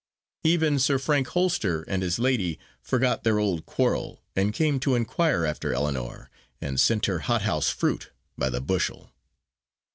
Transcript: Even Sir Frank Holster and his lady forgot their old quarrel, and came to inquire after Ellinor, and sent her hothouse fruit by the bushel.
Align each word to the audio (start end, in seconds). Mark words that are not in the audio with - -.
Even 0.43 0.79
Sir 0.79 0.97
Frank 0.97 1.27
Holster 1.27 1.83
and 1.83 2.01
his 2.01 2.17
lady 2.17 2.57
forgot 2.81 3.23
their 3.23 3.37
old 3.37 3.67
quarrel, 3.67 4.23
and 4.35 4.51
came 4.51 4.79
to 4.79 4.95
inquire 4.95 5.45
after 5.45 5.75
Ellinor, 5.75 6.31
and 6.59 6.79
sent 6.79 7.05
her 7.05 7.19
hothouse 7.19 7.69
fruit 7.69 8.09
by 8.35 8.49
the 8.49 8.61
bushel. 8.61 9.11